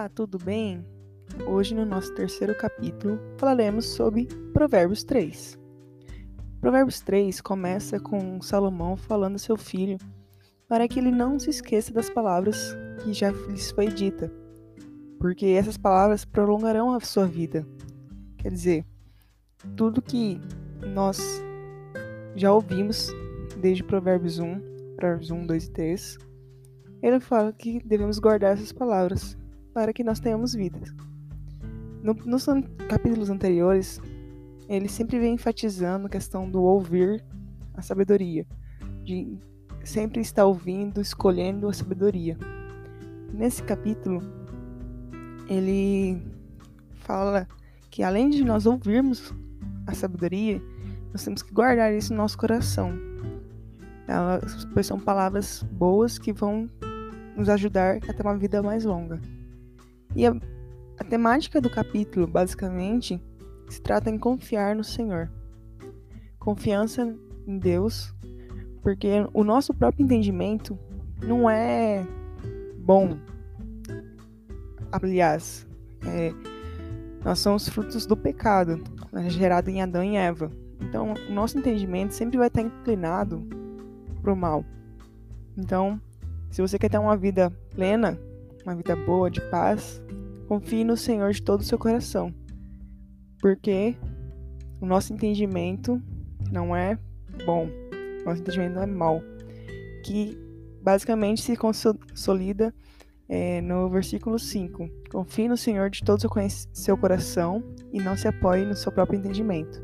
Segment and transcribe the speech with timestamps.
[0.00, 0.82] Olá, tudo bem?
[1.46, 5.58] Hoje, no nosso terceiro capítulo, falaremos sobre Provérbios 3.
[6.58, 9.98] Provérbios 3 começa com Salomão falando a seu filho
[10.66, 12.74] para que ele não se esqueça das palavras
[13.04, 14.32] que já lhes foi dita,
[15.18, 17.66] porque essas palavras prolongarão a sua vida.
[18.38, 18.86] Quer dizer,
[19.76, 20.40] tudo que
[20.94, 21.42] nós
[22.34, 23.10] já ouvimos
[23.60, 26.18] desde Provérbios 1, Provérbios 1, 2 e 3,
[27.02, 29.38] ele fala que devemos guardar essas palavras
[29.72, 30.80] para que nós tenhamos vida.
[32.02, 32.46] No, nos
[32.88, 34.00] capítulos anteriores,
[34.68, 37.24] ele sempre vem enfatizando a questão do ouvir
[37.74, 38.46] a sabedoria,
[39.04, 39.38] de
[39.84, 42.36] sempre estar ouvindo, escolhendo a sabedoria.
[43.32, 44.20] Nesse capítulo,
[45.48, 46.22] ele
[46.96, 47.46] fala
[47.90, 49.34] que além de nós ouvirmos
[49.86, 50.62] a sabedoria,
[51.12, 52.92] nós temos que guardar isso no nosso coração.
[54.06, 56.70] Elas, pois são palavras boas que vão
[57.36, 59.20] nos ajudar a ter uma vida mais longa.
[60.14, 60.34] E a,
[60.98, 63.22] a temática do capítulo, basicamente,
[63.68, 65.30] se trata em confiar no Senhor.
[66.38, 68.14] Confiança em Deus,
[68.82, 70.78] porque o nosso próprio entendimento
[71.22, 72.06] não é
[72.78, 73.16] bom.
[74.90, 75.66] Aliás,
[76.06, 76.32] é,
[77.24, 80.50] nós somos frutos do pecado, né, gerado em Adão e Eva.
[80.80, 83.46] Então, o nosso entendimento sempre vai estar inclinado
[84.22, 84.64] para o mal.
[85.56, 86.00] Então,
[86.50, 88.18] se você quer ter uma vida plena,
[88.70, 90.00] uma vida boa, de paz,
[90.46, 92.32] confie no Senhor de todo o seu coração.
[93.40, 93.96] Porque
[94.80, 96.00] o nosso entendimento
[96.50, 96.96] não é
[97.44, 97.68] bom,
[98.24, 99.20] nosso entendimento não é mal.
[100.04, 100.38] Que
[100.82, 102.72] basicamente se consolida
[103.28, 104.88] é, no versículo 5.
[105.10, 109.18] Confie no Senhor de todo o seu, coração e não se apoie no seu próprio
[109.18, 109.82] entendimento.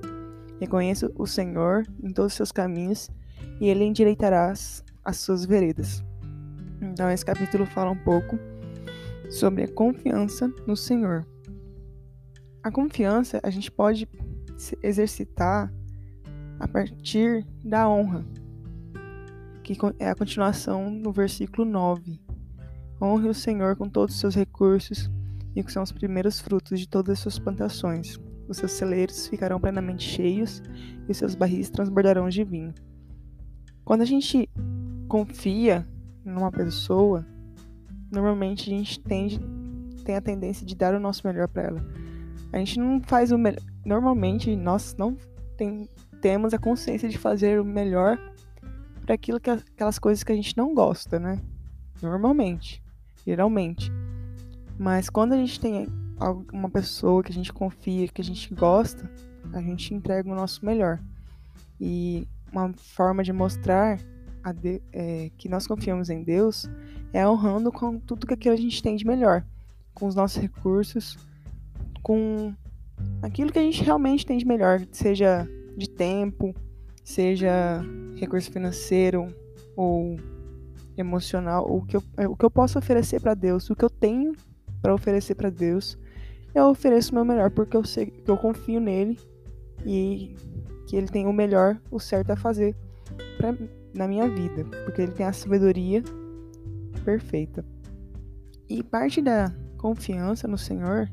[0.60, 3.10] Reconheça o Senhor em todos os seus caminhos
[3.60, 6.04] e ele endireitará as suas veredas.
[6.80, 8.38] Então, esse capítulo fala um pouco
[9.30, 11.26] sobre a confiança no Senhor.
[12.62, 14.08] A confiança a gente pode
[14.82, 15.72] exercitar
[16.58, 18.24] a partir da honra,
[19.62, 22.20] que é a continuação no versículo 9.
[23.00, 25.10] Honre o Senhor com todos os seus recursos
[25.54, 28.18] e que são os primeiros frutos de todas as suas plantações.
[28.48, 30.62] Os seus celeiros ficarão plenamente cheios
[31.06, 32.72] e os seus barris transbordarão de vinho.
[33.84, 34.48] Quando a gente
[35.08, 35.86] confia
[36.24, 37.26] numa pessoa,
[38.16, 39.38] normalmente a gente tende,
[40.04, 41.86] tem a tendência de dar o nosso melhor para ela.
[42.52, 43.60] A gente não faz o melhor.
[43.84, 45.16] Normalmente nós não
[45.56, 45.88] tem,
[46.20, 48.18] temos a consciência de fazer o melhor
[49.04, 51.40] para aquilo que aquelas coisas que a gente não gosta, né?
[52.02, 52.82] Normalmente,
[53.24, 53.92] geralmente.
[54.78, 55.86] Mas quando a gente tem
[56.52, 59.10] uma pessoa que a gente confia, que a gente gosta,
[59.52, 60.98] a gente entrega o nosso melhor.
[61.78, 64.00] E uma forma de mostrar
[64.52, 66.68] de, é, que nós confiamos em Deus
[67.12, 69.44] é honrando com tudo que aquilo a gente tem de melhor,
[69.94, 71.16] com os nossos recursos,
[72.02, 72.54] com
[73.22, 76.54] aquilo que a gente realmente tem de melhor, seja de tempo,
[77.04, 77.82] seja
[78.16, 79.34] recurso financeiro
[79.76, 80.16] ou
[80.96, 84.32] emocional, o que eu, o que eu posso oferecer para Deus, o que eu tenho
[84.80, 85.98] para oferecer para Deus,
[86.54, 89.18] eu ofereço o meu melhor porque eu sei que eu confio nele
[89.84, 90.34] e
[90.86, 92.74] que ele tem o melhor, o certo a fazer
[93.36, 93.54] pra,
[93.96, 96.02] na minha vida, porque ele tem a sabedoria
[97.04, 97.64] perfeita.
[98.68, 101.08] E parte da confiança no Senhor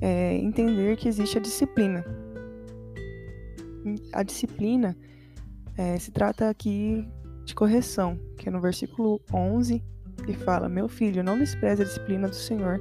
[0.00, 2.04] é entender que existe a disciplina.
[4.12, 4.96] A disciplina
[5.76, 7.06] é, se trata aqui
[7.44, 9.82] de correção, que é no versículo 11,
[10.26, 12.80] que fala: Meu filho, não despreze a disciplina do Senhor,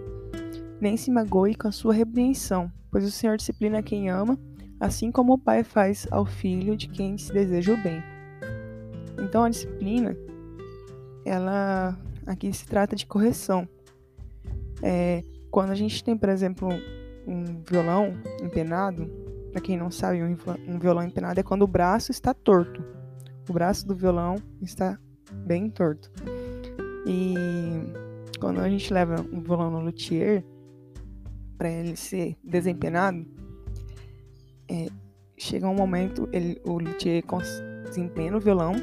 [0.82, 4.38] nem se magoe com a sua repreensão, pois o Senhor disciplina quem ama,
[4.80, 8.17] assim como o pai faz ao filho de quem se deseja o bem.
[9.20, 10.16] Então a disciplina,
[11.26, 13.68] ela aqui se trata de correção.
[14.82, 16.70] É, quando a gente tem, por exemplo,
[17.26, 18.14] um violão
[18.44, 19.10] empenado,
[19.52, 22.84] para quem não sabe, um violão empenado é quando o braço está torto.
[23.50, 25.00] O braço do violão está
[25.46, 26.12] bem torto.
[27.06, 27.34] E
[28.40, 30.44] quando a gente leva um violão no luthier
[31.58, 33.26] para ele ser desempenado,
[34.70, 34.88] é,
[35.38, 37.24] chega um momento, ele, o luthier
[37.86, 38.74] desempenha o violão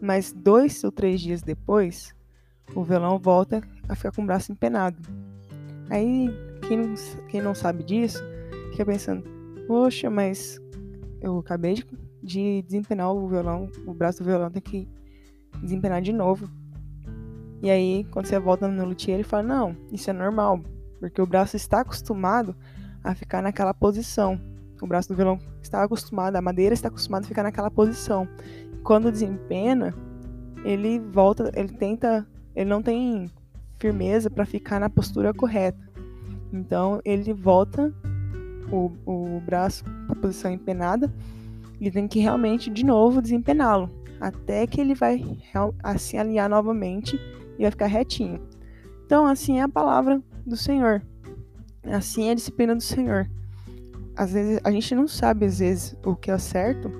[0.00, 2.14] mas dois ou três dias depois,
[2.74, 4.96] o violão volta a ficar com o braço empenado.
[5.90, 6.30] Aí,
[6.66, 6.94] quem não,
[7.28, 8.22] quem não sabe disso,
[8.70, 9.24] fica pensando:
[9.66, 10.60] poxa, mas
[11.20, 11.86] eu acabei de,
[12.22, 14.88] de desempenar o violão, o braço do violão tem que
[15.62, 16.48] desempenar de novo.
[17.62, 20.60] E aí, quando você volta no luthier, ele fala: não, isso é normal,
[21.00, 22.54] porque o braço está acostumado
[23.02, 24.40] a ficar naquela posição.
[24.82, 28.28] O braço do violão está acostumado, a madeira está acostumada a ficar naquela posição
[28.84, 29.94] quando desempena,
[30.62, 33.30] ele volta, ele tenta, ele não tem
[33.80, 35.82] firmeza para ficar na postura correta.
[36.52, 37.92] Então ele volta
[38.70, 41.12] o, o braço para a posição empenada
[41.80, 43.90] e tem que realmente de novo desempená-lo
[44.20, 45.20] até que ele vai
[45.98, 47.18] se alinhar novamente
[47.58, 48.40] e vai ficar retinho.
[49.04, 51.02] Então assim é a palavra do Senhor.
[51.84, 53.28] Assim é a disciplina do Senhor.
[54.16, 56.90] Às vezes a gente não sabe às vezes o que é certo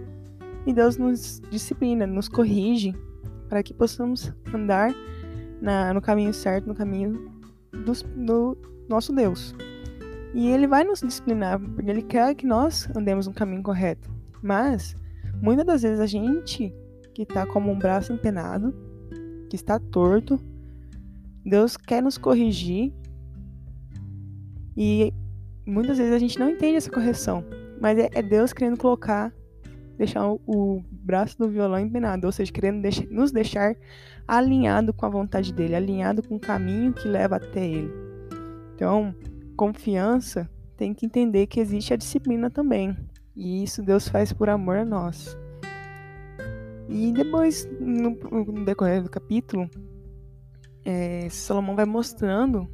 [0.67, 2.95] e Deus nos disciplina, nos corrige
[3.49, 4.95] para que possamos andar
[5.61, 7.31] na, no caminho certo, no caminho
[7.73, 8.59] do, do
[8.89, 9.55] nosso Deus.
[10.35, 14.11] E ele vai nos disciplinar, porque ele quer que nós andemos no caminho correto.
[14.43, 14.97] Mas,
[15.41, 16.75] muitas das vezes, a gente
[17.15, 18.75] que está como um braço empenado,
[19.49, 20.41] que está torto,
[21.45, 22.93] Deus quer nos corrigir.
[24.77, 25.15] E
[25.67, 27.45] muitas vezes a gente não entende essa correção.
[27.81, 29.33] Mas é, é Deus querendo colocar,
[29.97, 33.77] deixar o, o, braço do violão empenado, ou seja, querendo deixar, nos deixar
[34.27, 37.93] alinhado com a vontade dele, alinhado com o caminho que leva até ele.
[38.75, 39.15] Então,
[39.57, 42.97] confiança, tem que entender que existe a disciplina também.
[43.37, 45.37] E isso Deus faz por amor a nós.
[46.89, 49.69] E depois, no, no decorrer do capítulo,
[50.85, 52.69] é, Salomão vai mostrando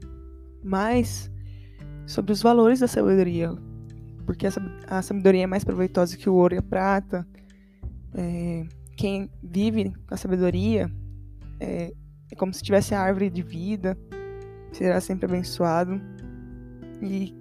[0.62, 1.29] mais
[2.10, 3.54] sobre os valores da sabedoria.
[4.26, 4.46] Porque
[4.88, 7.26] a, sabedoria é mais proveitosa que o ouro e a prata.
[8.14, 8.66] É,
[8.96, 10.90] quem vive com a sabedoria
[11.60, 11.92] é,
[12.30, 13.96] é como se tivesse a árvore de vida,
[14.72, 16.00] será sempre abençoado.
[17.00, 17.32] E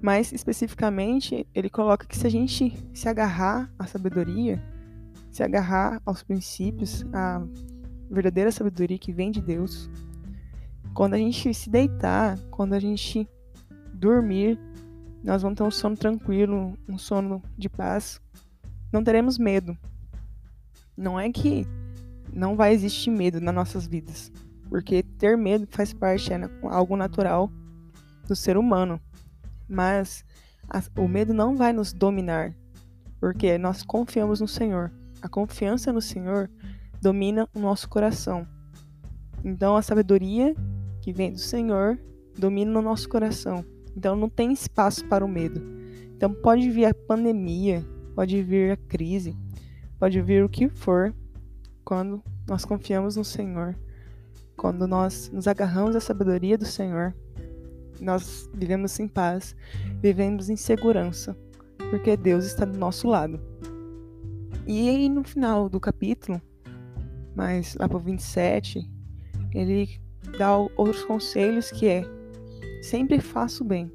[0.00, 4.62] mais especificamente, ele coloca que se a gente se agarrar à sabedoria,
[5.32, 7.44] se agarrar aos princípios, à
[8.08, 9.90] verdadeira sabedoria que vem de Deus,
[10.94, 13.28] quando a gente se deitar, quando a gente
[13.94, 14.58] dormir,
[15.22, 18.20] nós vamos ter um sono tranquilo, um sono de paz.
[18.92, 19.76] Não teremos medo.
[20.96, 21.66] Não é que
[22.32, 24.30] não vai existir medo nas nossas vidas,
[24.68, 27.50] porque ter medo faz parte, é algo natural
[28.26, 29.00] do ser humano.
[29.68, 30.24] Mas
[30.68, 32.54] a, o medo não vai nos dominar,
[33.18, 34.92] porque nós confiamos no Senhor.
[35.22, 36.50] A confiança no Senhor
[37.00, 38.46] domina o nosso coração.
[39.42, 40.54] Então a sabedoria
[41.00, 41.98] que vem do Senhor
[42.38, 43.64] domina o nosso coração.
[43.96, 45.62] Então não tem espaço para o medo.
[46.16, 49.36] Então pode vir a pandemia, pode vir a crise,
[49.98, 51.14] pode vir o que for,
[51.84, 53.76] quando nós confiamos no Senhor,
[54.56, 57.14] quando nós nos agarramos à sabedoria do Senhor,
[58.00, 59.54] nós vivemos em paz,
[60.00, 61.36] vivemos em segurança,
[61.90, 63.40] porque Deus está do nosso lado.
[64.66, 66.40] E aí no final do capítulo,
[67.34, 68.88] mas lá para o 27,
[69.52, 70.00] ele
[70.38, 72.04] dá outros conselhos que é
[72.84, 73.90] sempre faça o bem.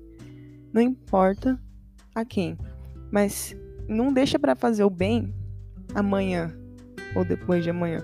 [0.74, 1.60] Não importa
[2.14, 2.58] a quem,
[3.12, 3.56] mas
[3.88, 5.34] não deixa para fazer o bem
[5.94, 6.52] amanhã
[7.16, 8.00] ou depois de amanhã.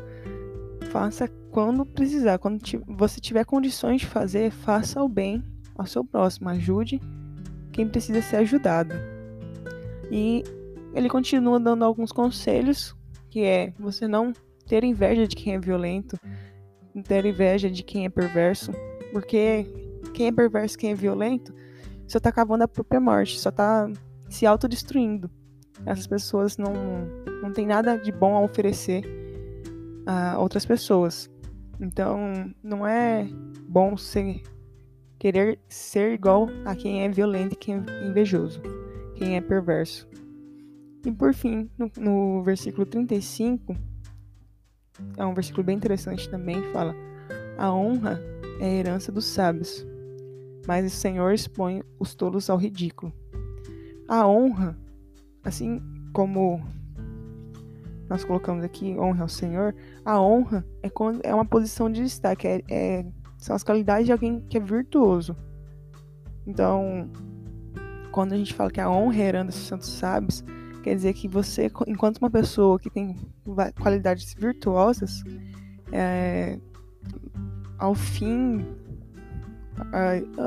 [0.92, 5.44] Faça quando precisar, quando você tiver condições de fazer, faça o bem
[5.76, 7.02] ao seu próximo, ajude
[7.72, 8.94] quem precisa ser ajudado.
[10.12, 10.44] E
[10.94, 12.96] ele continua dando alguns conselhos,
[13.30, 14.34] que é você não
[14.68, 16.18] ter inveja de quem é violento,
[16.94, 18.72] não ter inveja de quem é perverso,
[19.12, 21.54] porque quem é perverso, quem é violento,
[22.08, 23.90] só tá cavando a própria morte, só tá
[24.30, 25.30] se autodestruindo.
[25.86, 26.74] Essas pessoas não,
[27.42, 29.04] não tem nada de bom a oferecer
[30.06, 31.30] a outras pessoas.
[31.80, 33.28] Então, não é
[33.68, 34.42] bom ser
[35.18, 38.62] querer ser igual a quem é violento e quem é invejoso,
[39.16, 40.08] quem é perverso.
[41.06, 43.76] E por fim, no, no versículo 35,
[45.18, 46.96] é um versículo bem interessante também, fala:
[47.58, 48.20] A honra
[48.60, 49.86] é a herança dos sábios,
[50.68, 53.14] mas o Senhor expõe os tolos ao ridículo.
[54.08, 54.78] A honra,
[55.44, 55.82] assim
[56.14, 56.62] como
[58.10, 62.48] nós colocamos aqui honra ao Senhor, a honra é, quando, é uma posição de destaque,
[62.48, 63.06] é, é
[63.38, 65.36] são as qualidades de alguém que é virtuoso.
[66.48, 67.10] Então,
[68.12, 70.44] quando a gente fala que a honra é herança dos santos sábios,
[70.84, 73.16] quer dizer que você, enquanto uma pessoa que tem
[73.82, 75.24] qualidades virtuosas,
[75.92, 76.60] é,
[77.78, 78.66] ao fim,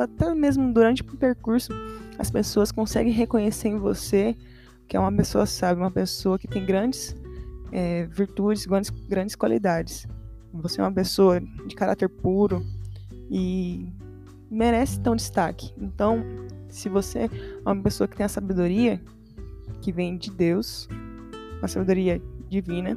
[0.02, 1.72] até mesmo durante o percurso,
[2.18, 4.36] as pessoas conseguem reconhecer em você
[4.86, 7.14] que é uma pessoa sábia, uma pessoa que tem grandes
[7.70, 10.06] é, virtudes, grandes, grandes qualidades.
[10.52, 12.64] Você é uma pessoa de caráter puro,
[13.30, 13.92] e
[14.50, 15.72] merece um destaque.
[15.76, 16.24] Então,
[16.68, 17.30] se você é
[17.64, 19.00] uma pessoa que tem a sabedoria
[19.80, 20.88] que vem de Deus,
[21.58, 22.96] uma sabedoria divina,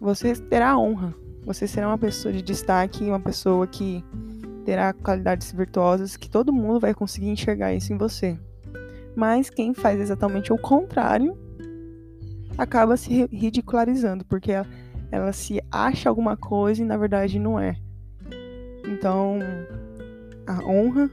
[0.00, 1.14] você terá honra.
[1.44, 4.04] Você será uma pessoa de destaque, uma pessoa que
[4.64, 8.38] terá qualidades virtuosas que todo mundo vai conseguir enxergar isso em você.
[9.14, 11.36] Mas quem faz exatamente o contrário
[12.56, 14.66] acaba se ridicularizando, porque ela,
[15.10, 17.76] ela se acha alguma coisa e na verdade não é.
[18.86, 19.38] Então,
[20.46, 21.10] a honra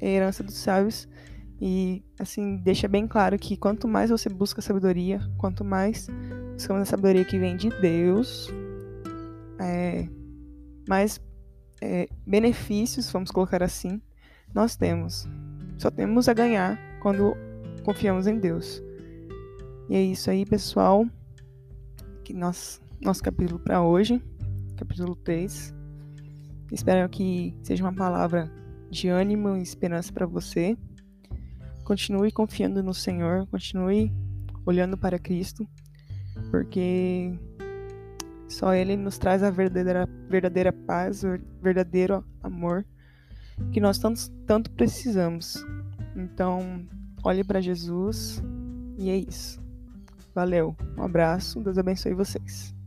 [0.00, 1.08] é a herança dos sábios
[1.60, 6.08] e assim deixa bem claro que quanto mais você busca sabedoria, quanto mais
[6.52, 8.48] buscamos a sabedoria que vem de Deus,
[9.58, 10.08] é,
[10.88, 11.20] mais
[11.80, 14.00] é, benefícios, vamos colocar assim,
[14.54, 15.26] nós temos.
[15.78, 17.36] Só temos a ganhar quando
[17.84, 18.82] confiamos em Deus.
[19.88, 21.06] E é isso aí, pessoal.
[22.24, 24.22] Que nós, nosso capítulo para hoje,
[24.76, 25.74] capítulo 3.
[26.70, 28.52] Espero que seja uma palavra
[28.90, 30.76] de ânimo e esperança para você.
[31.84, 34.12] Continue confiando no Senhor, continue
[34.66, 35.66] olhando para Cristo,
[36.50, 37.32] porque
[38.58, 42.84] só Ele nos traz a verdadeira, verdadeira paz, o verdadeiro amor
[43.72, 45.64] que nós tanto, tanto precisamos.
[46.16, 46.84] Então,
[47.22, 48.42] olhe para Jesus
[48.98, 49.62] e é isso.
[50.34, 52.77] Valeu, um abraço, Deus abençoe vocês.